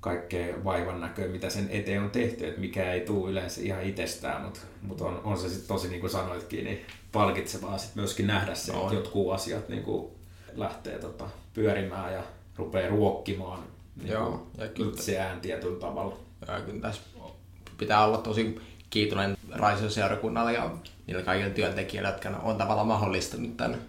[0.00, 4.42] kaikkea vaivan näköä, mitä sen eteen on tehty, että mikä ei tule yleensä ihan itsestään,
[4.42, 6.80] mutta, mutta on, on se sitten tosi, niin kuin sanoitkin, niin
[7.12, 8.82] palkitsevaa sit myöskin nähdä se, No.
[8.82, 10.12] että jotkut asiat niin kuin
[10.54, 12.22] lähtee tota, pyörimään ja
[12.56, 13.62] rupeaa ruokkimaan
[13.96, 16.16] niin Joo, ja kyllä- itseään tietyllä tavalla.
[16.48, 17.02] Ja kyllä tässä
[17.78, 20.70] pitää olla tosi kiitollinen Raision seurakunnalle ja
[21.08, 23.80] niille kaikille työntekijöille, jotka on tavallaan mahdollistanut tämän.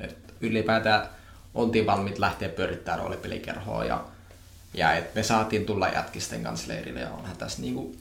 [0.00, 1.08] Et ylipäätään
[1.54, 4.04] oltiin valmiit lähteä pyörittämään roolipelikerhoa ja,
[4.74, 7.96] ja et me saatiin tulla jätkisten kanssa leirille ja onhan tässä niinku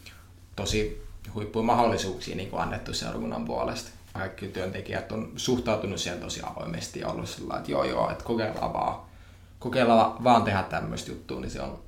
[0.56, 1.04] tosi
[1.34, 3.90] huippuja mahdollisuuksia niinku annettu seurakunnan puolesta.
[4.14, 8.74] Kaikki työntekijät on suhtautunut siihen tosi avoimesti ja ollut sillä että joo joo, että kokeillaan
[8.74, 9.02] vaan,
[9.60, 11.80] kokeillaan vaan tehdä tämmöistä juttua, niin se on,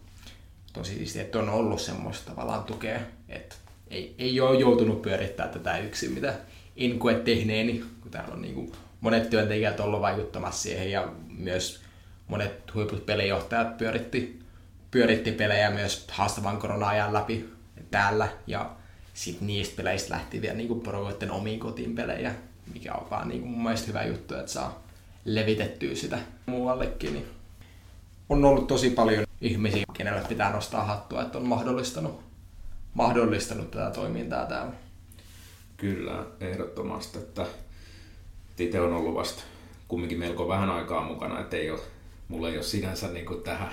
[0.74, 3.56] tosi siistiä, että on ollut semmoista tavallaan tukea, että
[3.90, 6.34] ei, ei ole joutunut pyörittämään tätä yksin, mitä
[6.78, 11.82] en koe tehneeni, kun täällä on niin kuin monet työntekijät ollut vaikuttamassa siihen ja myös
[12.28, 14.40] monet huiput pelijohtajat pyöritti,
[14.92, 17.50] pyöritti pelejä myös haastavan korona-ajan läpi
[17.92, 18.72] täällä ja
[19.14, 22.36] sitten niistä peleistä lähti vielä niin porukoiden omiin kotiin pelejä,
[22.74, 24.84] mikä on vaan niin kuin mun mielestä hyvä juttu, että saa
[25.26, 27.14] levitettyä sitä muuallekin.
[27.14, 27.28] Niin
[28.30, 32.24] on ollut tosi paljon ihmisiä, kenelle pitää nostaa hattua, että on mahdollistanut,
[32.94, 34.74] mahdollistanut tätä toimintaa täällä.
[35.82, 37.46] Kyllä, ehdottomasti, että
[38.60, 39.44] itse on ollut vasta
[39.88, 41.80] kumminkin melko vähän aikaa mukana, että ei ole,
[42.28, 43.72] mulla ei ole sinänsä niin kuin tähän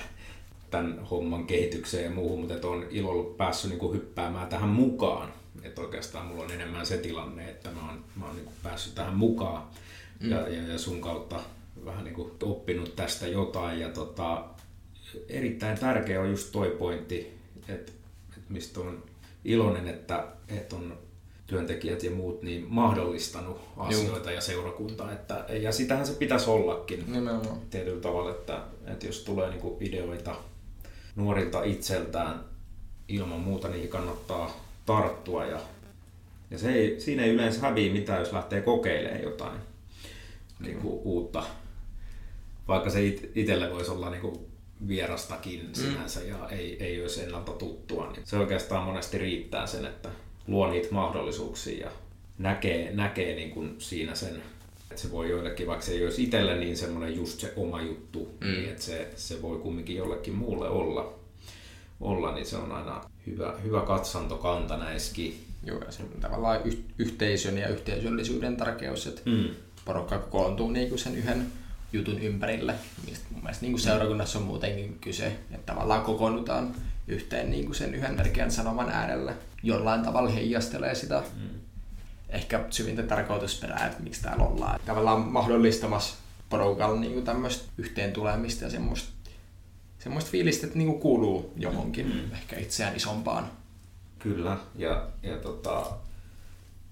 [0.71, 5.33] tämän homman kehitykseen ja muuhun, mutta on ilolla päässyt niin kuin hyppäämään tähän mukaan.
[5.63, 8.95] Että oikeastaan mulla on enemmän se tilanne, että mä oon, mä oon niin kuin päässyt
[8.95, 9.63] tähän mukaan
[10.21, 10.31] mm.
[10.31, 11.41] ja, ja, ja sun kautta
[11.85, 13.81] vähän niin kuin oppinut tästä jotain.
[13.81, 14.45] Ja tota,
[15.29, 17.93] erittäin tärkeä on just toi pointti, että,
[18.37, 19.03] että mistä on
[19.45, 21.08] iloinen, että, että on
[21.49, 25.13] työntekijät ja muut niin mahdollistanut asioita ja seurakuntaa.
[25.13, 27.61] Että, ja sitähän se pitäisi ollakin Nimenomaan.
[27.71, 30.35] tietyllä tavalla, että, että jos tulee niin ideoita
[31.17, 32.45] nuorilta itseltään,
[33.09, 35.45] ilman muuta niihin kannattaa tarttua.
[35.45, 35.61] Ja,
[36.51, 39.59] ja se ei, siinä ei yleensä häviä mitään, jos lähtee kokeilemaan jotain
[40.61, 41.45] niin kuin uutta.
[42.69, 44.39] Vaikka se it, itselle voisi olla niin kuin
[44.89, 50.09] vierastakin sinänsä ja ei, ei olisi ennalta tuttua, niin se oikeastaan monesti riittää sen, että
[50.49, 51.91] luo niitä mahdollisuuksia ja
[52.39, 54.43] näkee, näkee niin kuin siinä sen,
[54.91, 58.35] että se voi joillekin, vaikka se ei olisi itselle niin semmoinen just se oma juttu,
[58.41, 58.47] mm.
[58.47, 61.15] niin että se, se voi kumminkin jollekin muulle olla,
[62.01, 65.45] olla, niin se on aina hyvä, hyvä katsantokanta näissäkin.
[65.65, 69.49] Joo, ja se on tavallaan yh- yhteisön ja yhteisöllisyyden tärkeys, että Mm.
[69.85, 71.47] porukka kokoontuu niinku sen yhden
[71.93, 72.75] jutun ympärille,
[73.07, 76.75] mistä mun mielestä niinku seurakunnassa on muutenkin kyse, että tavallaan kokoonnutaan
[77.09, 79.35] yhteen niinku sen yhden tärkeän sanoman äärellä.
[79.63, 81.49] Jollain tavalla heijastelee sitä Mm.
[82.29, 84.81] ehkä syvintä tarkoitusperää, että miksi täällä ollaan.
[84.87, 86.17] Tavallaan mahdollistamassa
[86.51, 89.09] porukalla niinku tämmöistä yhteen tulemista ja semmoista,
[89.99, 92.33] semmoista fiilistä, että niinku kuuluu johonkin, mm.
[92.33, 93.51] ehkä itseään isompaan.
[94.19, 95.87] Kyllä, ja, ja tota,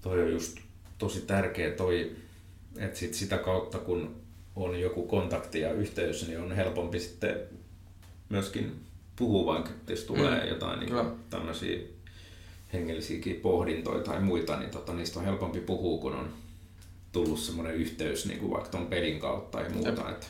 [0.01, 0.57] toi on just
[0.97, 2.15] tosi tärkeä toi,
[2.77, 4.15] että sit sitä kautta kun
[4.55, 7.37] on joku kontakti ja yhteys, niin on helpompi sitten
[8.29, 8.86] myöskin
[9.17, 10.93] puhua, vaikka jos tulee Mm, jotain niin
[11.29, 11.79] tämmöisiä
[12.73, 16.29] hengellisiäkin pohdintoja tai muita, niin tota, niistä on helpompi puhua, kun on
[17.11, 20.09] tullut semmoinen yhteys niin kuin vaikka ton pelin kautta ja muuta.
[20.09, 20.29] Et,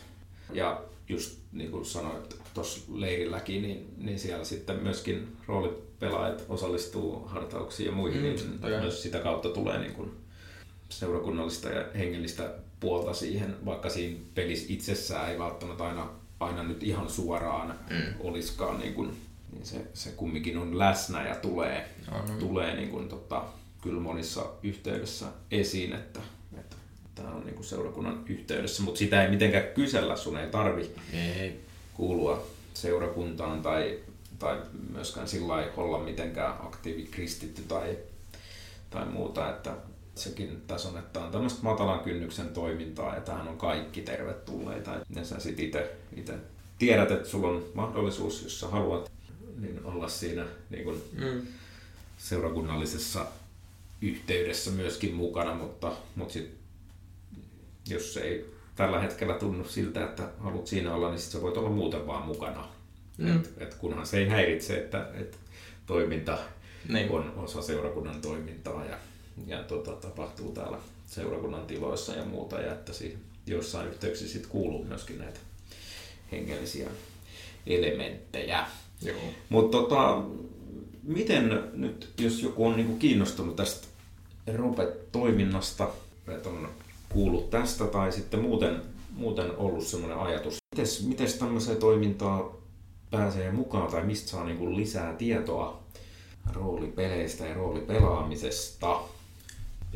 [0.54, 7.88] ja just niin kuin sanoit tuossa leirilläkin, niin, niin siellä sitten myöskin roolipelaajat osallistuu hartauksiin
[7.88, 8.72] ja muihin, Mm, niin kai.
[8.82, 10.12] myös sitä kautta tulee niin kuin
[10.90, 17.10] seurakunnallista ja hengellistä puolta siihen, vaikka siinä pelissä itsessään ei välttämättä aina, aina nyt ihan
[17.10, 18.14] suoraan mm.
[18.20, 19.18] olisikaan, niin, kuin,
[19.54, 22.38] niin se, se kumminkin on läsnä ja tulee, On, on.
[22.40, 23.44] tulee niin kuin, tota,
[23.82, 26.20] kyllä monissa yhteydessä esiin, että,
[26.60, 26.76] että
[27.16, 31.60] tämä on niin kuin seurakunnan yhteydessä, mutta sitä ei mitenkään kysellä, sun ei tarvi Ei.
[31.94, 34.00] kuulua seurakuntaan tai,
[34.40, 34.62] tai
[34.94, 37.98] myöskään sillä olla mitenkään aktiivikristitty tai,
[38.90, 39.74] tai muuta, että
[40.18, 44.92] sekin tässä on, että on tämmöistä matalan kynnyksen toimintaa ja tähän on kaikki tervetulleita.
[45.16, 45.90] Ja sä sit itse
[46.80, 49.12] tiedät, että sulla on mahdollisuus, jos sä haluat,
[49.58, 51.42] niin olla siinä niin kun mm.
[52.18, 53.26] seurakunnallisessa
[54.02, 56.52] yhteydessä myöskin mukana, mutta, mutta sit,
[57.90, 61.70] jos ei tällä hetkellä tunnu siltä, että haluat siinä olla, niin sit sä voit olla
[61.70, 62.68] muuten vaan mukana.
[63.18, 63.36] Mm.
[63.36, 65.38] Et, et kunhan se ei häiritse, että et
[65.86, 66.38] toiminta
[66.90, 67.12] niin.
[67.12, 68.98] on osa seurakunnan toimintaa ja,
[69.46, 74.84] ja tota, tapahtuu täällä seurakunnan tiloissa ja muuta, ja että siihen jossain yhteyksissä sit kuuluu
[74.84, 75.40] myöskin näitä
[76.32, 76.90] hengellisiä
[77.68, 78.66] elementtejä.
[79.50, 80.24] Mutta tota,
[81.04, 83.88] miten nyt, jos joku on niinku kiinnostunut tästä
[84.56, 85.90] Ropet-toiminnasta,
[86.28, 86.70] että on
[87.10, 90.58] kuullut tästä tai sitten muuten, muuten ollut sellainen ajatus,
[91.08, 92.52] miten tämmöiseen toimintaan
[93.12, 95.84] pääsee mukaan tai mistä saa niinku lisää tietoa
[96.54, 99.00] roolipeleistä ja roolipelaamisesta?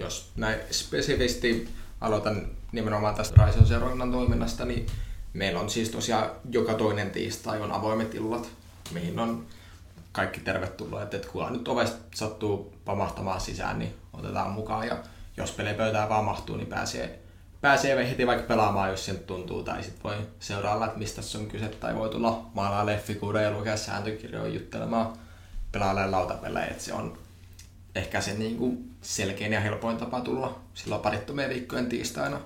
[0.01, 1.69] Jos näin spesifisti
[2.01, 4.87] aloitan nimenomaan tästä Raison seurakunnan toiminnasta, niin
[5.33, 8.49] meillä on siis tosiaan joka toinen tiistai on avoimet illat,
[8.91, 9.45] mihin on
[10.11, 14.87] kaikki tervetulleet, että kun nyt ovesta sattuu pamahtamaan sisään, niin otetaan mukaan.
[14.87, 14.97] Ja
[15.37, 17.19] jos pelipöytään vaan mahtuu, niin pääsee,
[17.61, 21.47] pääsee heti vaikka pelaamaan, jos sen tuntuu, tai sitten voi seurailla, että mistä se on
[21.47, 25.13] kyse, tai voi tulla maalaa figureja ja lukea sääntökirjoja juttelemaan
[25.71, 27.17] pelaajalle lautapelejä, että se on
[27.95, 32.39] ehkä se niin kuin selkein ja helpoin tapa tulla silloin parittomien viikkojen tiistaina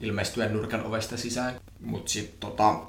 [0.00, 1.54] ilmestyä nurkan ovesta sisään.
[1.80, 2.80] Mutta sitten tota,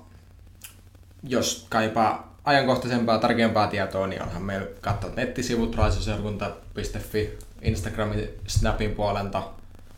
[1.23, 9.43] jos kaipaa ajankohtaisempaa, tarkempaa tietoa, niin onhan meillä katsot nettisivut raisoseurakunta.fi, Instagramin, Snapin puolelta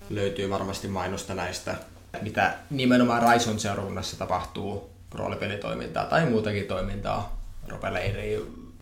[0.09, 1.75] löytyy varmasti mainosta näistä,
[2.21, 8.39] mitä nimenomaan Raison seurakunnassa tapahtuu, roolipelitoimintaa tai muutakin toimintaa, ropeleiriä.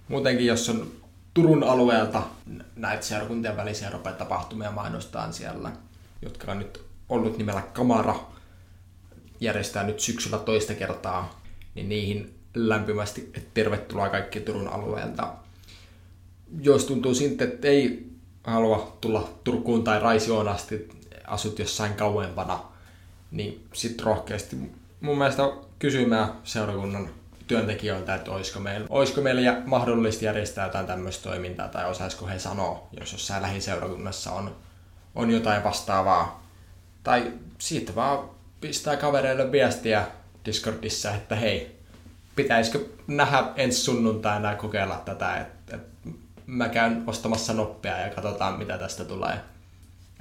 [0.07, 0.91] Muutenkin, jos on
[1.37, 2.23] Turun alueelta
[2.75, 5.71] näitä seurakuntien välisiä ropetapahtumia mainostaan siellä,
[6.21, 8.15] jotka on nyt ollut nimellä Kamara,
[9.39, 11.41] järjestää nyt syksyllä toista kertaa,
[11.75, 15.33] niin niihin lämpimästi tervetuloa kaikki Turun alueelta.
[16.61, 18.09] Jos tuntuu siltä, että ei
[18.43, 20.89] halua tulla Turkuun tai Raisioon asti,
[21.27, 22.59] asut jossain kauempana,
[23.31, 24.55] niin sitten rohkeasti
[25.01, 25.43] mun mielestä
[25.79, 27.09] kysymään seurakunnan
[27.47, 32.87] työntekijöiltä, että olisiko meillä, olisiko meillä mahdollista järjestää jotain tämmöistä toimintaa tai osaisiko he sanoa,
[32.99, 34.55] jos jossain lähiseurakunnassa on,
[35.15, 36.43] on jotain vastaavaa.
[37.03, 38.29] Tai siitä vaan
[38.61, 40.05] pistää kavereille viestiä
[40.45, 41.79] Discordissa, että hei,
[42.35, 46.09] pitäisikö nähdä ensi sunnuntaina kokeilla tätä, että, että
[46.45, 49.39] mä käyn ostamassa noppia ja katsotaan mitä tästä tulee.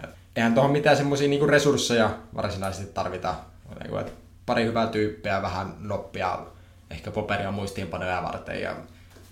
[0.04, 3.34] Et eihän tuohon mitään semmoisia niinku resursseja varsinaisesti tarvita.
[3.82, 4.10] Niinku,
[4.46, 6.38] pari hyvää tyyppiä, vähän noppia,
[6.90, 8.76] ehkä paperia muistiinpanoja varten ja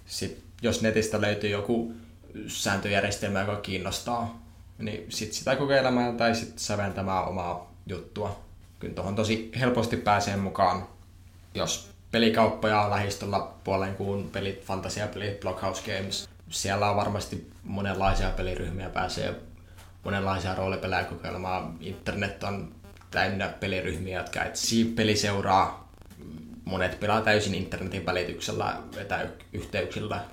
[0.07, 1.93] sit, jos netistä löytyy joku
[2.47, 4.43] sääntöjärjestelmä, joka kiinnostaa,
[4.79, 8.41] niin sit sitä kokeilemaan tai sit säventämään omaa juttua.
[8.81, 10.89] Kyllä tuohon tosi helposti pääsee mukaan,
[11.55, 16.29] jos pelikauppoja on lähistöllä puolen kuun pelit, fantasiapelit, Blockhouse Games.
[16.51, 19.35] Siellä on varmasti monenlaisia peliryhmiä, pääsee
[20.05, 21.77] monenlaisia roolipelejä kokeilemaan.
[21.81, 22.75] Internet on
[23.11, 25.84] täynnä peliryhmiä, jotka etsii peliseuraa.
[26.65, 30.25] Monet pelaa täysin internetin välityksellä, etäyhteyksillä.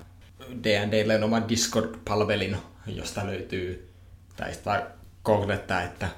[0.64, 3.92] D&Dlle on oma Discord-palvelin, josta löytyy,
[4.36, 4.90] tai sitä
[5.24, 6.08] googlettaa, että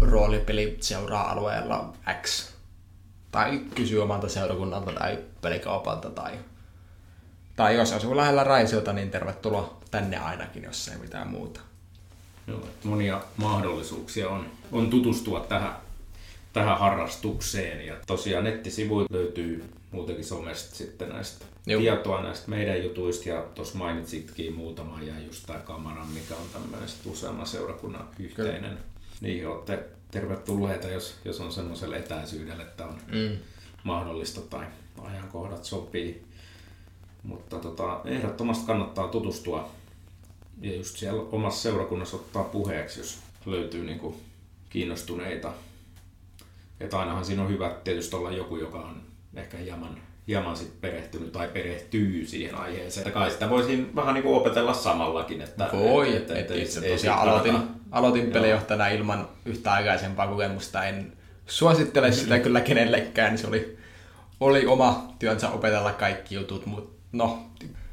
[0.00, 2.52] roolipeli seuraa alueella X
[3.30, 6.32] tai kysyy omalta seurakunnalta tai pelikaupalta tai,
[7.56, 11.60] tai jos asuu lähellä Raisiota, niin tervetuloa tänne ainakin, jos ei mitään muuta.
[12.46, 15.76] Joo, monia mahdollisuuksia on, on tutustua tähän,
[16.58, 21.80] tähän harrastukseen ja tosiaan nettisivuilta löytyy muutenkin somesta sitten näistä Joo.
[21.80, 26.88] tietoa näistä meidän jutuista ja tuossa mainitsitkin muutama ja just tämä Kamaran, mikä on tämmöinen
[27.06, 28.70] useamman seurakunnan yhteinen.
[28.70, 28.80] Kyllä.
[29.20, 33.38] Niihin olette tervetulleita, jos, jos on semmoisella etäisyydellä, että on mm.
[33.84, 34.66] mahdollista tai
[35.02, 36.24] ajankohdat sopii.
[37.22, 39.70] Mutta tota, ehdottomasti kannattaa tutustua
[40.60, 44.14] ja just siellä omassa seurakunnassa ottaa puheeksi, jos löytyy niin kuin
[44.70, 45.52] kiinnostuneita.
[46.80, 49.02] Että ainahan siinä on hyvä tietysti olla joku, joka on
[49.34, 53.06] ehkä hieman, hieman sit perehtynyt tai perehtyy siihen aiheeseen.
[53.06, 55.40] Että kai sitä voisi vähän niin kuin opetella samallakin.
[55.40, 57.58] Että, Voi, että, että, että itse tosiaan aloitin,
[57.90, 60.84] aloitin pelijohtajana ilman yhtä aikaisempaa kokemusta.
[60.84, 61.12] En
[61.46, 62.42] suosittele sitä mm-hmm.
[62.42, 63.38] kyllä kenellekään.
[63.38, 63.78] Se oli,
[64.40, 67.38] oli oma työnsä opetella kaikki jutut, mutta no,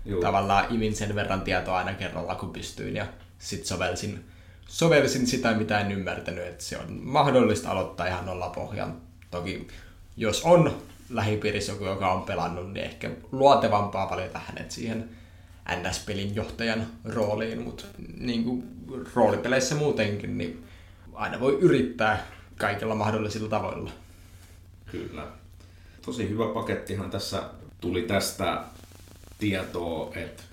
[0.05, 0.21] Juu.
[0.21, 2.95] tavallaan imin sen verran tietoa aina kerralla, kun pystyin.
[2.95, 3.05] Ja
[3.37, 4.25] sitten sovelsin,
[4.67, 8.97] sovelsin sitä, mitä en ymmärtänyt, että se on mahdollista aloittaa ihan nolla pohjan.
[9.31, 9.67] Toki
[10.17, 15.09] jos on lähipiirissä joku, joka on pelannut, niin ehkä luotevampaa valita hänet siihen
[15.75, 17.85] NS-pelin johtajan rooliin, mutta
[18.17, 18.63] niin kuin
[19.15, 20.65] roolipeleissä muutenkin, niin
[21.13, 23.91] aina voi yrittää kaikilla mahdollisilla tavoilla.
[24.91, 25.27] Kyllä.
[26.05, 27.43] Tosi hyvä pakettihan tässä
[27.81, 28.63] tuli tästä
[29.37, 30.43] tietoa, että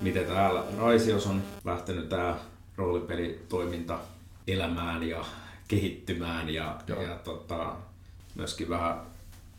[0.00, 2.36] miten täällä Raisios on lähtenyt tämä
[2.76, 3.98] roolipelitoiminta
[4.46, 5.24] elämään ja
[5.68, 7.76] kehittymään ja, ja tota,
[8.34, 9.00] myöskin vähän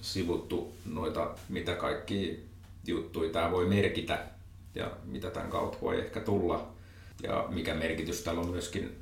[0.01, 2.43] sivuttu noita, mitä kaikki
[2.88, 4.19] juttuja tämä voi merkitä
[4.75, 6.67] ja mitä tämän kautta voi ehkä tulla
[7.23, 8.95] ja mikä merkitys tällä on myöskin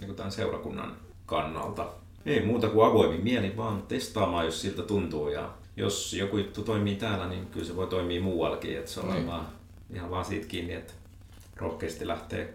[0.00, 1.88] niin tämän seurakunnan kannalta.
[2.26, 6.96] Ei muuta kuin avoimin mieli vaan testaamaan, jos siltä tuntuu ja jos joku juttu toimii
[6.96, 9.26] täällä, niin kyllä se voi toimia muuallakin, että se on niin.
[9.26, 9.46] vaan,
[9.94, 10.92] ihan vaan siitä kiinni, että
[11.56, 12.54] rohkeasti lähtee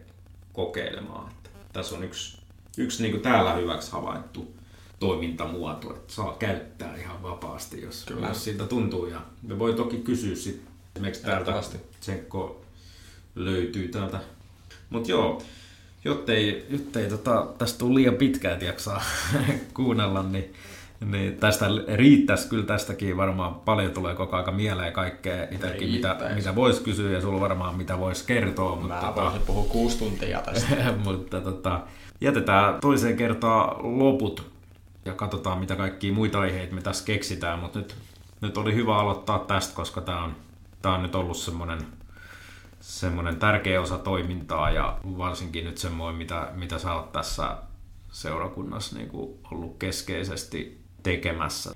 [0.53, 1.31] kokeilemaan.
[1.31, 2.37] Että tässä on yksi,
[2.77, 4.53] yksi niin kuin täällä hyväksi havaittu
[4.99, 8.27] toimintamuoto, että saa käyttää ihan vapaasti, jos, Kyllä.
[8.27, 9.05] jos siltä tuntuu.
[9.05, 11.61] Ja me voi toki kysyä sitten, esimerkiksi täältä
[11.99, 12.61] Tsenko
[13.35, 14.19] löytyy täältä.
[14.89, 15.41] Mutta joo,
[16.05, 19.03] jottei, jottei tota, tästä tule liian pitkään, että jaksaa
[19.73, 20.53] kuunnella, niin,
[21.05, 26.55] niin tästä riittäisi kyllä tästäkin varmaan paljon tulee koko aika mieleen kaikkea itsekin, mitä, mitä
[26.55, 28.75] voisi kysyä ja sulla varmaan mitä voisi kertoa.
[28.75, 30.75] Mä mutta, tota- voisin tota, puhua kuusi tuntia tästä.
[31.05, 31.79] mutta tota,
[32.21, 34.51] jätetään toiseen kertaan loput
[35.05, 37.95] ja katsotaan mitä kaikkia muita aiheita me tässä keksitään, mutta nyt,
[38.41, 40.35] nyt oli hyvä aloittaa tästä, koska tämä on,
[40.81, 41.79] tää on nyt ollut semmoinen
[42.79, 47.57] semmoinen tärkeä osa toimintaa ja varsinkin nyt semmoinen, mitä, mitä sä oot tässä
[48.11, 51.75] seurakunnassa niin kuin ollut keskeisesti tekemässä.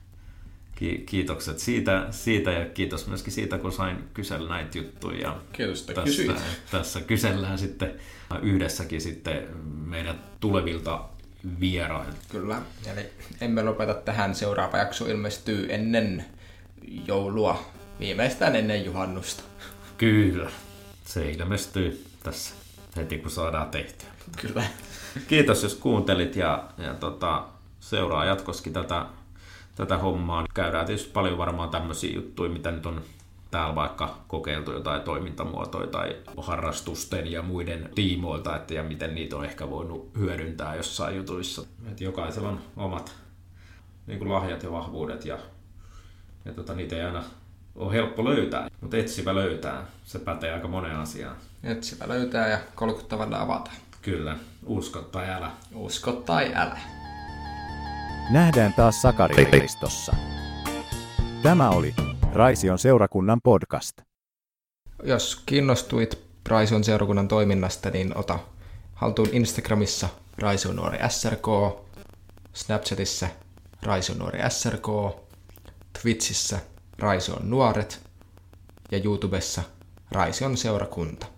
[1.05, 5.37] Kiitokset siitä, siitä ja kiitos myöskin siitä, kun sain kysellä näitä juttuja.
[5.53, 6.33] Kiitos, että tässä,
[6.71, 7.93] tässä kysellään sitten
[8.41, 9.47] yhdessäkin sitten
[9.85, 11.05] meidän tulevilta
[11.59, 12.17] vierailta.
[12.29, 12.61] Kyllä,
[12.93, 13.09] eli
[13.41, 14.35] emme lopeta tähän.
[14.35, 16.25] Seuraava jakso ilmestyy ennen
[17.07, 17.65] joulua,
[17.99, 19.43] viimeistään ennen juhannusta.
[19.97, 20.49] Kyllä
[21.05, 22.55] se ilmestyy tässä
[22.95, 24.09] heti kun saadaan tehtyä.
[24.41, 24.63] Kyllä.
[25.27, 27.45] Kiitos jos kuuntelit ja, ja tota,
[27.89, 29.05] seuraa jatkoskin tätä,
[29.75, 30.45] tätä hommaa.
[30.53, 33.01] Käydään tietysti paljon varmaan tämmöisiä juttuja, mitä nyt on
[33.51, 39.45] täällä vaikka kokeiltu jotain toimintamuotoja tai harrastusten ja muiden tiimoilta, että ja miten niitä on
[39.45, 41.61] ehkä voinut hyödyntää jossain jutuissa.
[41.91, 43.15] Et jokaisella on omat
[44.07, 45.37] niin kuin lahjat ja vahvuudet ja,
[46.45, 47.23] ja tota, niitä ei aina
[47.75, 49.85] on helppo löytää, mutta etsivä löytää.
[50.05, 51.35] Se pätee aika moneen asiaan.
[51.63, 53.71] Etsivä löytää ja kolkuttavalla avata.
[54.01, 55.51] Kyllä, usko tai älä.
[55.73, 56.94] Usko tai älä.
[58.29, 60.15] Nähdään taas Sakaristossa.
[61.43, 61.93] Tämä oli
[62.33, 63.97] Raision seurakunnan podcast.
[65.03, 68.39] Jos kiinnostuit Raision seurakunnan toiminnasta, niin ota
[68.93, 71.47] haltuun Instagramissa Raisionuori SRK,
[72.53, 73.27] Snapchatissa
[73.83, 74.87] Raisionuori SRK,
[76.01, 76.59] Twitchissä
[76.99, 78.01] Raision nuoret
[78.91, 79.63] ja YouTubessa
[80.11, 81.34] Raision seurakunta.